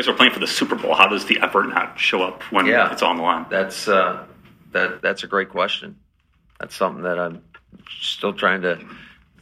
Guys 0.00 0.08
are 0.08 0.14
playing 0.14 0.32
for 0.32 0.38
the 0.38 0.46
Super 0.46 0.76
Bowl. 0.76 0.94
How 0.94 1.08
does 1.08 1.26
the 1.26 1.38
effort 1.42 1.64
not 1.64 2.00
show 2.00 2.22
up 2.22 2.42
when 2.44 2.64
Yeah. 2.64 2.90
it's 2.90 3.02
on 3.02 3.18
the 3.18 3.22
line? 3.22 3.44
That's 3.50 3.86
uh, 3.86 4.24
that 4.72 5.02
that's 5.02 5.24
a 5.24 5.26
great 5.26 5.50
question. 5.50 5.94
That's 6.58 6.74
something 6.74 7.02
that 7.02 7.18
I'm 7.18 7.42
still 8.00 8.32
trying 8.32 8.62
to 8.62 8.78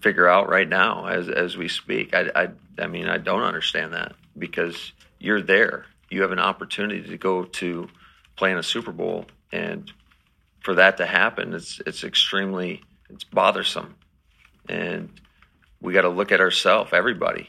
figure 0.00 0.26
out 0.26 0.48
right 0.48 0.68
now 0.68 1.06
as 1.06 1.28
as 1.28 1.56
we 1.56 1.68
speak. 1.68 2.12
I 2.12 2.28
I, 2.34 2.48
I 2.76 2.88
mean 2.88 3.06
I 3.06 3.18
don't 3.18 3.42
understand 3.42 3.92
that 3.92 4.16
because 4.36 4.92
you're 5.20 5.40
there. 5.40 5.86
You 6.10 6.22
have 6.22 6.32
an 6.32 6.40
opportunity 6.40 7.02
to 7.08 7.16
go 7.16 7.44
to 7.44 7.88
play 8.34 8.50
in 8.50 8.58
a 8.58 8.62
Super 8.64 8.90
Bowl, 8.90 9.26
and 9.52 9.88
for 10.64 10.74
that 10.74 10.96
to 10.96 11.06
happen, 11.06 11.54
it's 11.54 11.80
it's 11.86 12.02
extremely 12.02 12.82
it's 13.10 13.22
bothersome, 13.22 13.94
and 14.68 15.08
we 15.80 15.92
got 15.92 16.02
to 16.02 16.08
look 16.08 16.32
at 16.32 16.40
ourselves. 16.40 16.90
Everybody, 16.92 17.48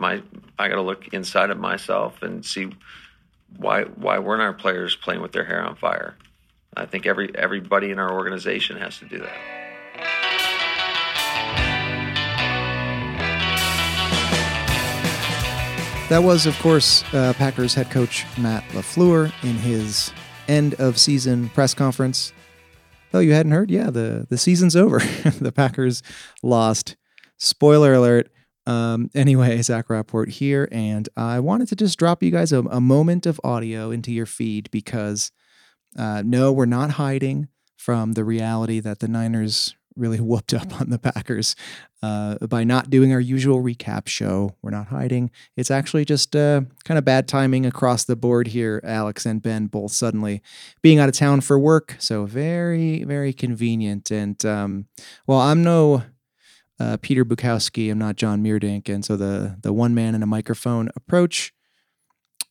my 0.00 0.22
I 0.58 0.68
got 0.68 0.76
to 0.76 0.82
look 0.82 1.08
inside 1.08 1.50
of 1.50 1.58
myself 1.58 2.22
and 2.22 2.44
see 2.44 2.70
why 3.56 3.82
why 3.82 4.18
weren't 4.18 4.42
our 4.42 4.52
players 4.52 4.96
playing 4.96 5.22
with 5.22 5.32
their 5.32 5.44
hair 5.44 5.62
on 5.62 5.76
fire? 5.76 6.16
I 6.76 6.86
think 6.86 7.06
every 7.06 7.36
everybody 7.36 7.90
in 7.90 7.98
our 7.98 8.12
organization 8.12 8.76
has 8.78 8.98
to 8.98 9.04
do 9.06 9.18
that. 9.18 9.60
That 16.08 16.24
was, 16.24 16.44
of 16.44 16.58
course, 16.58 17.04
uh, 17.14 17.34
Packers 17.34 17.74
head 17.74 17.88
coach 17.88 18.26
Matt 18.36 18.64
LaFleur 18.70 19.32
in 19.44 19.54
his 19.54 20.12
end 20.48 20.74
of 20.74 20.98
season 20.98 21.50
press 21.50 21.72
conference. 21.72 22.32
Oh, 23.14 23.20
you 23.20 23.32
hadn't 23.32 23.52
heard? 23.52 23.70
Yeah, 23.70 23.90
the, 23.90 24.26
the 24.28 24.36
season's 24.36 24.74
over. 24.74 24.98
the 25.40 25.52
Packers 25.52 26.02
lost. 26.42 26.96
Spoiler 27.36 27.94
alert. 27.94 28.28
Um, 28.70 29.10
anyway, 29.16 29.60
Zach 29.62 29.90
Rapport 29.90 30.26
here, 30.26 30.68
and 30.70 31.08
I 31.16 31.40
wanted 31.40 31.66
to 31.68 31.76
just 31.76 31.98
drop 31.98 32.22
you 32.22 32.30
guys 32.30 32.52
a, 32.52 32.60
a 32.60 32.80
moment 32.80 33.26
of 33.26 33.40
audio 33.42 33.90
into 33.90 34.12
your 34.12 34.26
feed 34.26 34.70
because 34.70 35.32
uh, 35.98 36.22
no, 36.24 36.52
we're 36.52 36.66
not 36.66 36.92
hiding 36.92 37.48
from 37.76 38.12
the 38.12 38.24
reality 38.24 38.78
that 38.78 39.00
the 39.00 39.08
Niners 39.08 39.74
really 39.96 40.20
whooped 40.20 40.54
up 40.54 40.80
on 40.80 40.90
the 40.90 41.00
Packers 41.00 41.56
uh, 42.00 42.38
by 42.46 42.62
not 42.62 42.90
doing 42.90 43.12
our 43.12 43.18
usual 43.18 43.60
recap 43.60 44.06
show. 44.06 44.54
We're 44.62 44.70
not 44.70 44.86
hiding. 44.86 45.32
It's 45.56 45.70
actually 45.72 46.04
just 46.04 46.36
uh, 46.36 46.60
kind 46.84 46.96
of 46.96 47.04
bad 47.04 47.26
timing 47.26 47.66
across 47.66 48.04
the 48.04 48.14
board 48.14 48.46
here. 48.46 48.80
Alex 48.84 49.26
and 49.26 49.42
Ben 49.42 49.66
both 49.66 49.90
suddenly 49.90 50.42
being 50.80 51.00
out 51.00 51.08
of 51.08 51.16
town 51.16 51.40
for 51.40 51.58
work, 51.58 51.96
so 51.98 52.24
very, 52.24 53.02
very 53.02 53.32
convenient. 53.32 54.12
And 54.12 54.42
um, 54.46 54.86
well, 55.26 55.40
I'm 55.40 55.64
no 55.64 56.04
uh, 56.80 56.96
Peter 57.00 57.24
Bukowski. 57.24 57.90
I'm 57.90 57.98
not 57.98 58.16
Jon 58.16 58.42
Meerdink, 58.42 58.88
and 58.88 59.04
so 59.04 59.16
the 59.16 59.56
the 59.62 59.72
one 59.72 59.94
man 59.94 60.14
and 60.14 60.24
a 60.24 60.26
microphone 60.26 60.88
approach 60.96 61.52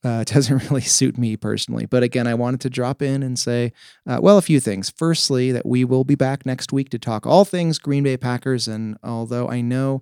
uh, 0.03 0.23
doesn't 0.25 0.69
really 0.69 0.81
suit 0.81 1.17
me 1.17 1.35
personally. 1.35 1.85
But 1.85 2.03
again, 2.03 2.27
I 2.27 2.35
wanted 2.35 2.61
to 2.61 2.69
drop 2.69 3.01
in 3.01 3.23
and 3.23 3.37
say, 3.37 3.73
uh, 4.07 4.19
well, 4.21 4.37
a 4.37 4.41
few 4.41 4.59
things. 4.59 4.93
Firstly, 4.95 5.51
that 5.51 5.65
we 5.65 5.83
will 5.83 6.03
be 6.03 6.15
back 6.15 6.45
next 6.45 6.71
week 6.71 6.89
to 6.91 6.99
talk 6.99 7.25
all 7.25 7.43
things 7.43 7.79
Green 7.79 8.03
Bay 8.03 8.17
Packers. 8.17 8.67
And 8.67 8.97
although 9.03 9.49
I 9.49 9.61
know 9.61 10.01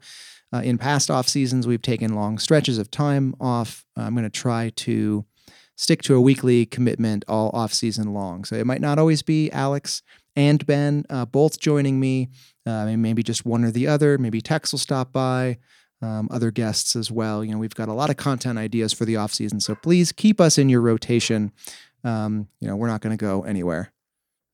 uh, 0.54 0.62
in 0.64 0.78
past 0.78 1.10
off 1.10 1.28
seasons 1.28 1.66
we've 1.66 1.82
taken 1.82 2.14
long 2.14 2.38
stretches 2.38 2.78
of 2.78 2.92
time 2.92 3.34
off, 3.40 3.86
I'm 3.96 4.14
going 4.14 4.24
to 4.24 4.30
try 4.30 4.70
to 4.76 5.26
stick 5.76 6.02
to 6.02 6.16
a 6.16 6.22
weekly 6.22 6.66
commitment 6.66 7.24
all 7.28 7.50
off 7.54 7.74
season 7.74 8.14
long. 8.14 8.44
So 8.44 8.56
it 8.56 8.66
might 8.66 8.82
not 8.82 8.98
always 8.98 9.22
be 9.22 9.52
Alex 9.52 10.02
and 10.38 10.64
Ben 10.66 11.04
uh, 11.10 11.26
both 11.26 11.60
joining 11.60 12.00
me. 12.00 12.30
Uh, 12.66 12.96
maybe 12.96 13.24
just 13.24 13.46
one 13.46 13.66
or 13.66 13.72
the 13.72 13.88
other. 13.88 14.18
Maybe 14.18 14.40
Tex 14.40 14.72
will 14.72 14.80
stop 14.80 15.12
by 15.12 15.58
um, 16.02 16.28
other 16.32 16.52
guests 16.52 16.96
as 16.96 17.10
well. 17.10 17.44
You 17.44 17.54
know, 17.54 17.58
we've 17.58 17.76
got 17.76 17.90
a 17.90 17.94
lot 17.94 18.10
of 18.10 18.18
content 18.18 18.60
ideas 18.60 18.94
for 18.94 19.04
the 19.04 19.16
off 19.16 19.34
season, 19.34 19.60
so 19.60 19.74
please 19.76 20.12
keep 20.12 20.40
us 20.40 20.58
in 20.58 20.70
your 20.70 20.82
rotation. 20.82 21.52
Um, 22.04 22.48
you 22.62 22.68
know, 22.68 22.76
we're 22.76 22.88
not 22.88 23.02
going 23.02 23.18
to 23.18 23.22
go 23.22 23.42
anywhere. 23.42 23.92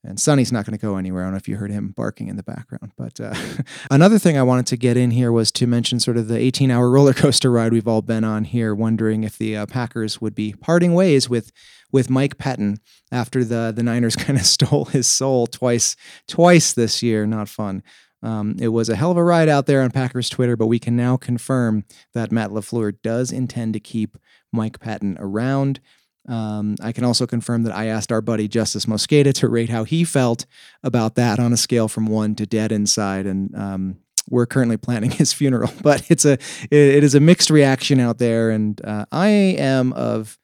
And 0.05 0.19
Sonny's 0.19 0.51
not 0.51 0.65
going 0.65 0.77
to 0.77 0.81
go 0.81 0.97
anywhere. 0.97 1.23
I 1.23 1.25
don't 1.27 1.33
know 1.33 1.37
if 1.37 1.47
you 1.47 1.55
heard 1.55 1.71
him 1.71 1.93
barking 1.95 2.27
in 2.27 2.35
the 2.35 2.43
background. 2.43 2.91
But 2.97 3.21
uh, 3.21 3.33
another 3.91 4.19
thing 4.19 4.37
I 4.37 4.43
wanted 4.43 4.67
to 4.67 4.77
get 4.77 4.97
in 4.97 5.11
here 5.11 5.31
was 5.31 5.51
to 5.53 5.67
mention 5.67 5.99
sort 5.99 6.17
of 6.17 6.27
the 6.27 6.37
18 6.37 6.69
hour 6.71 6.89
roller 6.91 7.13
coaster 7.13 7.49
ride 7.49 7.71
we've 7.71 7.87
all 7.87 8.01
been 8.01 8.23
on 8.23 8.43
here, 8.43 8.75
wondering 8.75 9.23
if 9.23 9.37
the 9.37 9.55
uh, 9.55 9.65
Packers 9.65 10.19
would 10.19 10.35
be 10.35 10.53
parting 10.53 10.93
ways 10.93 11.29
with 11.29 11.51
with 11.91 12.09
Mike 12.09 12.37
Pettine 12.37 12.79
after 13.11 13.43
the 13.45 13.71
the 13.73 13.83
Niners 13.83 14.15
kind 14.17 14.37
of 14.37 14.45
stole 14.45 14.85
his 14.85 15.07
soul 15.07 15.47
twice 15.47 15.95
twice 16.27 16.73
this 16.73 17.01
year. 17.01 17.25
Not 17.25 17.47
fun. 17.47 17.81
Um, 18.21 18.55
it 18.59 18.69
was 18.69 18.87
a 18.87 18.95
hell 18.95 19.11
of 19.11 19.17
a 19.17 19.23
ride 19.23 19.49
out 19.49 19.65
there 19.65 19.81
on 19.81 19.91
Packers 19.91 20.29
Twitter, 20.29 20.55
but 20.55 20.67
we 20.67 20.79
can 20.79 20.95
now 20.95 21.17
confirm 21.17 21.83
that 22.13 22.31
Matt 22.31 22.51
LaFleur 22.51 22.95
does 23.03 23.33
intend 23.33 23.73
to 23.73 23.81
keep 23.81 24.17
Mike 24.51 24.79
Pettine 24.79 25.17
around. 25.19 25.81
Um, 26.27 26.75
I 26.81 26.91
can 26.91 27.03
also 27.03 27.27
confirm 27.27 27.63
that 27.63 27.75
I 27.75 27.87
asked 27.87 28.11
our 28.11 28.21
buddy 28.21 28.47
Justis 28.47 28.85
Mosqueda 28.85 29.33
to 29.35 29.49
rate 29.49 29.69
how 29.69 29.83
he 29.83 30.03
felt 30.03 30.45
about 30.81 31.15
that 31.15 31.39
on 31.39 31.51
a 31.51 31.57
scale 31.57 31.87
from 31.87 32.05
one 32.05 32.35
to 32.35 32.45
dead 32.45 32.71
inside, 32.71 33.25
and 33.25 33.53
um, 33.55 33.97
we're 34.29 34.45
currently 34.45 34.77
planning 34.77 35.11
his 35.21 35.33
funeral. 35.33 35.73
But 35.81 36.09
it's 36.09 36.25
a 36.25 36.33
it 36.71 37.03
is 37.03 37.15
a 37.15 37.19
mixed 37.19 37.49
reaction 37.49 37.99
out 37.99 38.19
there, 38.19 38.49
and 38.49 38.79
uh, 38.85 39.05
I 39.11 39.27
am 39.27 39.91
of 39.93 40.37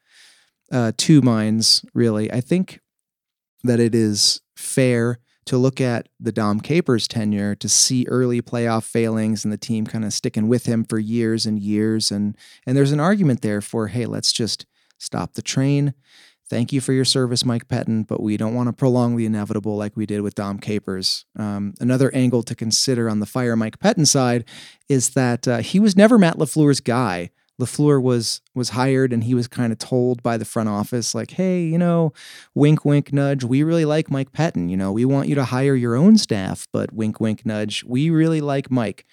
uh, 0.72 0.92
two 0.98 1.22
minds 1.22 1.86
really. 1.94 2.32
I 2.32 2.42
think 2.42 2.82
that 3.64 3.80
it 3.80 3.96
is 3.96 4.42
fair 4.56 5.20
to 5.46 5.58
look 5.58 5.82
at 5.82 6.08
the 6.20 6.32
Dom 6.32 6.60
Capers 6.60 7.08
tenure 7.08 7.56
to 7.56 7.68
see 7.68 8.06
early 8.08 8.40
playoff 8.42 8.84
failings 8.84 9.44
and 9.44 9.52
the 9.52 9.58
team 9.58 9.86
kind 9.86 10.06
of 10.06 10.14
sticking 10.14 10.48
with 10.48 10.68
him 10.68 10.84
for 10.84 11.00
years 11.00 11.48
and 11.48 11.60
years 11.60 12.12
and 12.12 12.38
and 12.68 12.78
there's 12.78 12.92
an 12.92 13.00
argument 13.00 13.42
there 13.42 13.60
for 13.60 13.88
hey 13.88 14.06
let's 14.06 14.32
just 14.32 14.68
stop 15.00 15.34
the 15.34 15.42
train. 15.42 15.96
Thank 16.50 16.74
you 16.74 16.82
for 16.82 16.94
your 16.94 17.06
service 17.06 17.46
Mike 17.46 17.68
Pettine 17.68 18.08
but 18.08 18.22
we 18.22 18.36
don't 18.36 18.56
want 18.56 18.68
to 18.68 18.74
prolong 18.74 19.16
the 19.16 19.26
inevitable 19.26 19.78
like 19.78 19.96
we 19.96 20.06
did 20.06 20.22
with 20.22 20.36
Dom 20.36 20.58
Capers. 20.60 21.26
Um, 21.38 21.76
another 21.80 22.14
angle 22.14 22.44
to 22.44 22.56
consider 22.56 23.10
on 23.10 23.20
the 23.20 23.26
fire 23.26 23.56
Mike 23.56 23.80
Pettine 23.80 24.08
side 24.08 24.46
is 24.88 25.12
that 25.12 25.48
uh, 25.48 25.58
he 25.60 25.80
was 25.80 25.96
never 25.96 26.18
Matt 26.18 26.38
LaFleur's 26.38 26.80
guy. 26.80 27.30
LaFleur 27.60 28.02
was 28.02 28.42
was 28.56 28.70
hired 28.70 29.12
and 29.12 29.26
he 29.26 29.36
was 29.36 29.48
kind 29.48 29.72
of 29.72 29.78
told 29.78 30.24
by 30.24 30.38
the 30.38 30.46
front 30.46 30.70
office 30.70 31.14
like, 31.14 31.32
"Hey, 31.32 31.66
you 31.66 31.78
know, 31.78 32.14
wink 32.56 32.86
wink 32.86 33.12
nudge, 33.12 33.44
we 33.44 33.64
really 33.64 33.86
like 33.86 34.10
Mike 34.10 34.32
Pettine, 34.32 34.70
you 34.70 34.78
know, 34.78 34.92
we 34.92 35.06
want 35.06 35.28
you 35.28 35.36
to 35.36 35.44
hire 35.44 35.76
your 35.76 35.96
own 35.96 36.18
staff, 36.18 36.68
but 36.72 36.94
wink 36.94 37.20
wink 37.20 37.46
nudge, 37.46 37.84
we 37.84 38.10
really 38.10 38.42
like 38.42 38.72
Mike." 38.72 39.06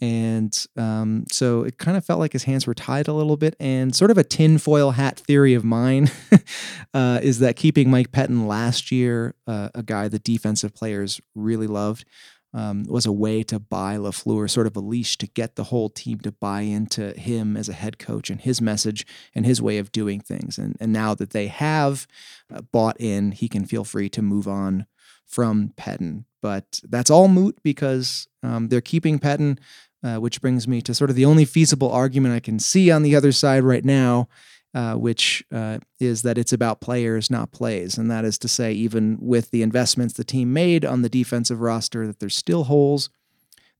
And 0.00 0.66
um, 0.76 1.24
so 1.30 1.62
it 1.62 1.78
kind 1.78 1.96
of 1.96 2.04
felt 2.04 2.20
like 2.20 2.32
his 2.32 2.44
hands 2.44 2.66
were 2.66 2.74
tied 2.74 3.08
a 3.08 3.12
little 3.12 3.36
bit. 3.36 3.54
And 3.60 3.94
sort 3.94 4.10
of 4.10 4.18
a 4.18 4.24
tinfoil 4.24 4.92
hat 4.92 5.18
theory 5.20 5.54
of 5.54 5.64
mine 5.64 6.10
uh, 6.94 7.20
is 7.22 7.38
that 7.40 7.56
keeping 7.56 7.90
Mike 7.90 8.12
Pettine 8.12 8.46
last 8.46 8.90
year, 8.90 9.34
uh, 9.46 9.68
a 9.74 9.82
guy 9.82 10.08
the 10.08 10.18
defensive 10.18 10.74
players 10.74 11.20
really 11.34 11.66
loved, 11.66 12.04
um, 12.52 12.84
was 12.84 13.06
a 13.06 13.12
way 13.12 13.42
to 13.44 13.60
buy 13.60 13.96
LaFleur, 13.96 14.50
sort 14.50 14.66
of 14.66 14.76
a 14.76 14.80
leash 14.80 15.16
to 15.18 15.26
get 15.26 15.54
the 15.54 15.64
whole 15.64 15.88
team 15.88 16.18
to 16.20 16.32
buy 16.32 16.62
into 16.62 17.12
him 17.12 17.56
as 17.56 17.68
a 17.68 17.74
head 17.74 17.98
coach 17.98 18.30
and 18.30 18.40
his 18.40 18.60
message 18.60 19.06
and 19.34 19.46
his 19.46 19.62
way 19.62 19.78
of 19.78 19.92
doing 19.92 20.20
things. 20.20 20.58
And, 20.58 20.76
and 20.80 20.92
now 20.92 21.14
that 21.14 21.30
they 21.30 21.46
have 21.46 22.06
uh, 22.52 22.62
bought 22.72 22.96
in, 23.00 23.32
he 23.32 23.48
can 23.48 23.64
feel 23.64 23.84
free 23.84 24.08
to 24.10 24.22
move 24.22 24.48
on 24.48 24.86
from 25.26 25.72
Pettine. 25.76 26.24
But 26.42 26.80
that's 26.82 27.10
all 27.10 27.28
moot 27.28 27.58
because 27.62 28.26
um, 28.42 28.68
they're 28.68 28.80
keeping 28.80 29.18
Pettine, 29.18 29.58
uh, 30.02 30.16
which 30.16 30.40
brings 30.40 30.66
me 30.66 30.80
to 30.82 30.94
sort 30.94 31.10
of 31.10 31.16
the 31.16 31.24
only 31.24 31.44
feasible 31.44 31.90
argument 31.90 32.34
I 32.34 32.40
can 32.40 32.58
see 32.58 32.90
on 32.90 33.02
the 33.02 33.16
other 33.16 33.32
side 33.32 33.62
right 33.62 33.84
now, 33.84 34.28
uh, 34.74 34.94
which 34.94 35.44
uh, 35.52 35.78
is 35.98 36.22
that 36.22 36.38
it's 36.38 36.52
about 36.52 36.80
players, 36.80 37.30
not 37.30 37.52
plays. 37.52 37.98
And 37.98 38.10
that 38.10 38.24
is 38.24 38.38
to 38.38 38.48
say, 38.48 38.72
even 38.72 39.18
with 39.20 39.50
the 39.50 39.62
investments 39.62 40.14
the 40.14 40.24
team 40.24 40.52
made 40.52 40.84
on 40.84 41.02
the 41.02 41.08
defensive 41.08 41.60
roster, 41.60 42.06
that 42.06 42.20
there's 42.20 42.36
still 42.36 42.64
holes, 42.64 43.10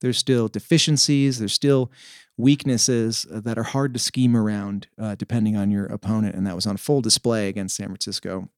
there's 0.00 0.18
still 0.18 0.48
deficiencies, 0.48 1.38
there's 1.38 1.52
still 1.52 1.90
weaknesses 2.36 3.26
that 3.30 3.58
are 3.58 3.64
hard 3.64 3.92
to 3.94 4.00
scheme 4.00 4.36
around 4.36 4.88
uh, 4.98 5.14
depending 5.14 5.56
on 5.56 5.70
your 5.70 5.86
opponent. 5.86 6.34
And 6.34 6.46
that 6.46 6.56
was 6.56 6.66
on 6.66 6.76
full 6.76 7.02
display 7.02 7.48
against 7.48 7.76
San 7.76 7.86
Francisco 7.86 8.48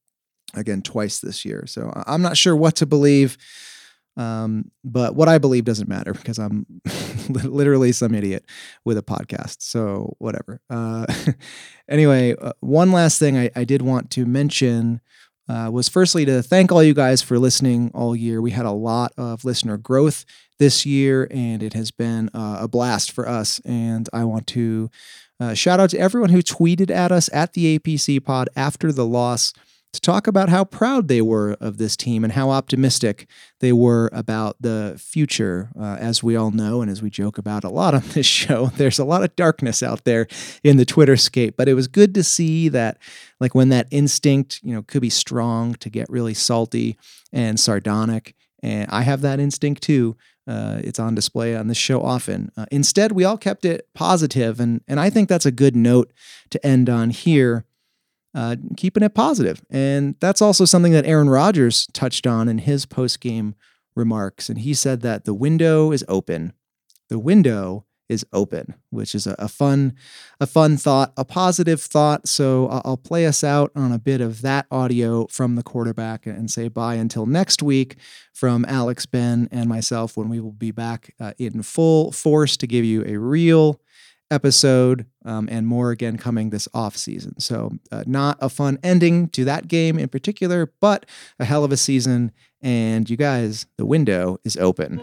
again 0.55 0.83
twice 0.83 1.19
this 1.19 1.45
year. 1.45 1.65
So 1.67 1.93
I'm 2.07 2.23
not 2.23 2.37
sure 2.37 2.55
what 2.55 2.77
to 2.77 2.87
believe. 2.87 3.37
Um, 4.17 4.71
but 4.85 5.15
what 5.17 5.29
I 5.29 5.39
believe 5.39 5.65
doesn't 5.65 5.89
matter 5.89 6.13
because 6.13 6.39
I'm 6.39 6.67
literally 7.29 7.93
some 7.93 8.15
idiot 8.15 8.45
with 8.85 8.99
a 8.99 9.03
podcast. 9.03 9.63
So 9.63 10.15
whatever. 10.19 10.61
Uh, 10.69 11.07
anyway, 11.89 12.35
uh, 12.41 12.53
one 12.61 12.93
last 12.93 13.19
thing 13.19 13.39
I, 13.39 13.51
I 13.57 13.65
did 13.65 13.83
want 13.83 14.11
to 14.11 14.27
mention 14.27 15.01
uh, 15.49 15.71
was 15.73 15.89
firstly 15.89 16.25
to 16.25 16.43
thank 16.43 16.71
all 16.71 16.83
you 16.83 16.95
guys 16.95 17.21
for 17.21 17.39
listening 17.39 17.91
all 17.95 18.15
year. 18.15 18.41
We 18.41 18.53
had 18.53 18.67
a 18.67 18.71
lot 18.71 19.13
of 19.19 19.45
listener 19.45 19.77
growth 19.77 20.25
this 20.59 20.87
year, 20.87 21.27
and 21.31 21.63
it 21.63 21.75
has 21.75 21.91
been 21.91 22.31
uh, 22.33 22.59
a 22.61 22.69
blast 22.69 23.11
for 23.11 23.29
us. 23.29 23.61
And 23.65 24.09
I 24.13 24.25
want 24.25 24.47
to 24.49 24.91
uh, 25.41 25.55
shout 25.55 25.81
out 25.81 25.91
to 25.91 25.99
everyone 25.99 26.31
who 26.31 26.43
tweeted 26.43 26.91
at 26.91 27.11
us 27.11 27.29
at 27.33 27.55
the 27.55 27.79
APC 27.79 28.25
pod 28.25 28.49
after 28.55 28.93
the 28.93 29.05
loss. 29.05 29.53
To 29.93 30.01
talk 30.01 30.27
about 30.27 30.49
how 30.49 30.65
proud 30.65 31.09
they 31.09 31.21
were 31.21 31.57
of 31.61 31.77
this 31.77 31.97
team 31.97 32.25
and 32.25 32.33
how 32.33 32.51
optimistic 32.51 33.27
they 33.61 33.73
were 33.73 34.09
about 34.13 34.57
the 34.61 34.99
future. 34.99 35.71
Uh, 35.79 35.97
as 36.01 36.23
we 36.23 36.35
all 36.35 36.51
know, 36.51 36.81
and 36.81 36.91
as 36.91 37.03
we 37.03 37.11
joke 37.11 37.37
about 37.37 37.63
a 37.63 37.69
lot 37.69 37.95
on 37.95 38.03
this 38.09 38.27
show, 38.41 38.67
there's 38.77 38.99
a 38.99 39.05
lot 39.05 39.23
of 39.23 39.37
darkness 39.37 39.83
out 39.83 40.05
there 40.05 40.27
in 40.65 40.79
the 40.79 40.87
Twitter 40.87 41.17
scape. 41.17 41.57
But 41.57 41.69
it 41.69 41.75
was 41.75 41.89
good 41.89 42.15
to 42.15 42.25
see 42.25 42.69
that, 42.71 42.99
like, 43.39 43.55
when 43.55 43.69
that 43.69 43.89
instinct, 43.91 44.61
you 44.63 44.75
know, 44.75 44.83
could 44.83 45.03
be 45.03 45.11
strong 45.11 45.75
to 45.75 45.91
get 45.91 46.09
really 46.09 46.35
salty 46.35 46.97
and 47.33 47.61
sardonic. 47.61 48.35
And 48.63 48.91
I 48.91 49.03
have 49.03 49.21
that 49.23 49.41
instinct 49.41 49.83
too. 49.83 50.17
Uh, 50.47 50.81
it's 50.83 50.99
on 50.99 51.15
display 51.15 51.55
on 51.55 51.69
this 51.69 51.77
show 51.77 52.03
often. 52.03 52.51
Uh, 52.57 52.67
instead, 52.73 53.13
we 53.13 53.25
all 53.25 53.37
kept 53.37 53.65
it 53.65 53.89
positive, 53.95 54.59
and 54.59 54.81
and 54.89 54.99
I 54.99 55.09
think 55.09 55.29
that's 55.29 55.47
a 55.47 55.53
good 55.53 55.77
note 55.77 56.13
to 56.51 56.67
end 56.67 56.91
on 56.91 57.11
here 57.11 57.65
uh, 58.35 58.57
keeping 58.77 59.03
it 59.03 59.15
positive. 59.15 59.63
And 59.71 60.17
that's 60.21 60.43
also 60.43 60.65
something 60.65 60.93
that 60.93 61.07
Aaron 61.07 61.31
Rodgers 61.31 61.87
touched 61.93 62.27
on 62.27 62.49
in 62.49 62.59
his 62.59 62.87
post 62.87 63.21
game 63.21 63.55
remarks. 63.95 64.49
And 64.49 64.59
he 64.59 64.75
said 64.75 65.03
that 65.03 65.25
the 65.25 65.35
window 65.35 65.93
is 65.93 66.05
open. 66.09 66.53
The 67.09 67.19
window 67.19 67.85
is 68.09 68.27
open, 68.33 68.75
which 68.91 69.15
is 69.15 69.27
a, 69.27 69.35
a 69.39 69.49
fun, 69.49 69.95
a 70.41 70.47
fun 70.47 70.77
thought, 70.77 71.13
a 71.17 71.25
positive 71.25 71.81
thought. 71.81 72.29
So 72.29 72.69
I'll 72.85 72.97
play 72.97 73.27
us 73.27 73.43
out 73.43 73.73
on 73.75 73.91
a 73.91 73.99
bit 73.99 74.21
of 74.21 74.43
that 74.43 74.67
audio 74.71 75.27
from 75.29 75.57
the 75.57 75.63
quarterback 75.63 76.27
and 76.27 76.51
say 76.51 76.69
bye 76.69 76.95
until 76.95 77.27
next 77.27 77.63
week 77.63 77.97
from 78.33 78.65
Alex, 78.67 79.07
Ben, 79.07 79.49
and 79.51 79.69
myself 79.69 80.17
when 80.17 80.29
we 80.29 80.41
will 80.41 80.53
be 80.53 80.71
back 80.71 81.15
uh, 81.19 81.33
in 81.39 81.63
full 81.63 82.13
force 82.13 82.57
to 82.59 82.67
give 82.67 82.85
you 82.85 83.05
a 83.07 83.17
real 83.17 83.81
episode 84.33 85.07
um, 85.25 85.49
and 85.51 85.67
more 85.67 85.91
again 85.91 86.17
coming 86.17 86.51
this 86.51 86.67
off 86.75 86.97
season. 86.97 87.39
So, 87.39 87.73
uh, 87.93 88.03
not 88.07 88.39
a 88.41 88.49
fun 88.49 88.79
ending 88.83 89.29
to 89.29 89.45
that 89.45 89.69
game 89.69 89.99
in 89.99 90.09
particular, 90.09 90.73
but 90.81 91.07
a 91.39 91.45
hell 91.45 91.63
of 91.63 91.71
a 91.71 91.77
season. 91.77 92.33
And 92.61 93.09
you 93.09 93.17
guys, 93.17 93.67
the 93.77 93.87
window 93.87 94.39
is 94.45 94.57
open. 94.57 95.01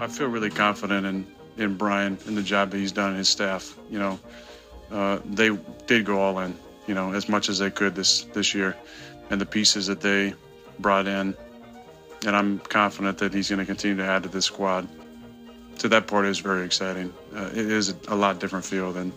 I 0.00 0.08
feel 0.08 0.28
really 0.28 0.50
confident 0.50 1.06
in, 1.06 1.26
in 1.56 1.76
Brian 1.76 2.18
and 2.26 2.36
the 2.36 2.42
job 2.42 2.70
that 2.70 2.78
he's 2.78 2.92
done 2.92 3.10
and 3.10 3.18
his 3.18 3.28
staff. 3.28 3.76
You 3.90 3.98
know, 3.98 4.20
uh, 4.90 5.20
they 5.24 5.50
did 5.86 6.04
go 6.04 6.20
all 6.20 6.38
in, 6.40 6.56
you 6.86 6.94
know, 6.94 7.12
as 7.12 7.28
much 7.28 7.48
as 7.48 7.58
they 7.58 7.70
could 7.70 7.94
this, 7.94 8.22
this 8.34 8.54
year. 8.54 8.76
And 9.30 9.40
the 9.40 9.46
pieces 9.46 9.86
that 9.86 10.00
they 10.00 10.34
brought 10.78 11.06
in, 11.06 11.36
and 12.24 12.36
I'm 12.36 12.58
confident 12.60 13.18
that 13.18 13.34
he's 13.34 13.48
going 13.48 13.58
to 13.58 13.66
continue 13.66 13.96
to 13.96 14.04
add 14.04 14.22
to 14.22 14.28
this 14.28 14.44
squad 14.44 14.88
to 15.78 15.88
that 15.88 16.06
part 16.06 16.26
is 16.26 16.38
very 16.38 16.64
exciting. 16.64 17.12
Uh, 17.34 17.50
it 17.52 17.70
is 17.70 17.94
a 18.08 18.14
lot 18.14 18.40
different 18.40 18.64
feel 18.64 18.92
than 18.92 19.12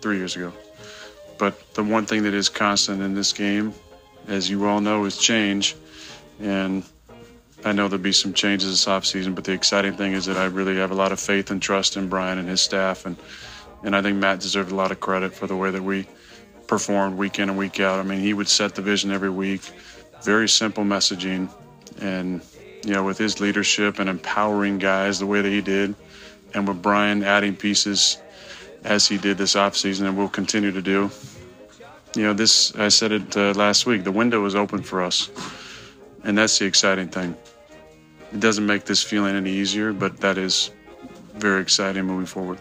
three 0.00 0.18
years 0.18 0.36
ago. 0.36 0.52
But 1.38 1.74
the 1.74 1.82
one 1.82 2.06
thing 2.06 2.22
that 2.24 2.34
is 2.34 2.48
constant 2.48 3.02
in 3.02 3.14
this 3.14 3.32
game, 3.32 3.74
as 4.28 4.50
you 4.50 4.66
all 4.66 4.80
know, 4.80 5.04
is 5.04 5.16
change. 5.16 5.76
And 6.40 6.84
I 7.64 7.72
know 7.72 7.88
there'll 7.88 8.02
be 8.02 8.12
some 8.12 8.34
changes 8.34 8.70
this 8.70 8.86
offseason, 8.86 9.34
but 9.34 9.44
the 9.44 9.52
exciting 9.52 9.96
thing 9.96 10.12
is 10.12 10.26
that 10.26 10.36
I 10.36 10.44
really 10.46 10.76
have 10.76 10.90
a 10.90 10.94
lot 10.94 11.12
of 11.12 11.20
faith 11.20 11.50
and 11.50 11.62
trust 11.62 11.96
in 11.96 12.08
Brian 12.08 12.38
and 12.38 12.48
his 12.48 12.60
staff. 12.60 13.06
And, 13.06 13.16
and 13.84 13.94
I 13.94 14.02
think 14.02 14.18
Matt 14.18 14.40
deserved 14.40 14.72
a 14.72 14.74
lot 14.74 14.90
of 14.90 15.00
credit 15.00 15.34
for 15.34 15.46
the 15.46 15.56
way 15.56 15.70
that 15.70 15.82
we 15.82 16.06
performed 16.66 17.16
week 17.16 17.38
in 17.38 17.48
and 17.48 17.58
week 17.58 17.80
out. 17.80 18.00
I 18.00 18.02
mean, 18.02 18.20
he 18.20 18.34
would 18.34 18.48
set 18.48 18.74
the 18.74 18.82
vision 18.82 19.10
every 19.10 19.30
week, 19.30 19.62
very 20.22 20.48
simple 20.48 20.84
messaging. 20.84 21.48
And 22.00 22.40
you 22.84 22.92
know, 22.92 23.04
with 23.04 23.18
his 23.18 23.40
leadership 23.40 23.98
and 23.98 24.08
empowering 24.08 24.78
guys 24.78 25.18
the 25.18 25.26
way 25.26 25.40
that 25.40 25.48
he 25.48 25.60
did, 25.60 25.94
and 26.54 26.66
with 26.66 26.82
Brian 26.82 27.22
adding 27.22 27.56
pieces 27.56 28.18
as 28.84 29.06
he 29.06 29.18
did 29.18 29.38
this 29.38 29.54
offseason 29.54 30.06
and 30.06 30.16
will 30.16 30.28
continue 30.28 30.72
to 30.72 30.82
do. 30.82 31.10
You 32.14 32.24
know, 32.24 32.32
this, 32.32 32.74
I 32.74 32.88
said 32.88 33.12
it 33.12 33.36
uh, 33.36 33.52
last 33.52 33.86
week, 33.86 34.04
the 34.04 34.12
window 34.12 34.44
is 34.44 34.54
open 34.54 34.82
for 34.82 35.02
us. 35.02 35.30
And 36.24 36.36
that's 36.36 36.58
the 36.58 36.66
exciting 36.66 37.08
thing. 37.08 37.36
It 38.32 38.40
doesn't 38.40 38.66
make 38.66 38.84
this 38.84 39.02
feeling 39.02 39.34
any 39.34 39.50
easier, 39.50 39.92
but 39.92 40.18
that 40.18 40.38
is 40.38 40.70
very 41.34 41.62
exciting 41.62 42.04
moving 42.04 42.26
forward. 42.26 42.58